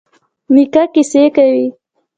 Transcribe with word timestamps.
نیکه 0.53 0.83
کیسې 0.93 1.23
کوي. 1.35 1.65